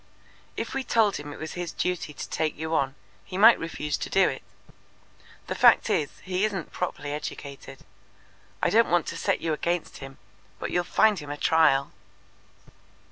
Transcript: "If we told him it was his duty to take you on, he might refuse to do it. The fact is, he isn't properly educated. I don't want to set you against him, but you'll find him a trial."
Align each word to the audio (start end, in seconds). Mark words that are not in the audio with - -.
"If 0.57 0.73
we 0.73 0.83
told 0.83 1.17
him 1.17 1.31
it 1.31 1.37
was 1.37 1.53
his 1.53 1.71
duty 1.71 2.11
to 2.11 2.27
take 2.31 2.57
you 2.57 2.73
on, 2.73 2.95
he 3.23 3.37
might 3.37 3.59
refuse 3.59 3.97
to 3.99 4.09
do 4.09 4.27
it. 4.29 4.41
The 5.45 5.53
fact 5.53 5.91
is, 5.91 6.09
he 6.23 6.43
isn't 6.43 6.71
properly 6.71 7.13
educated. 7.13 7.81
I 8.63 8.71
don't 8.71 8.89
want 8.89 9.05
to 9.09 9.15
set 9.15 9.41
you 9.41 9.53
against 9.53 9.97
him, 9.97 10.17
but 10.57 10.71
you'll 10.71 10.85
find 10.85 11.19
him 11.19 11.29
a 11.29 11.37
trial." 11.37 11.91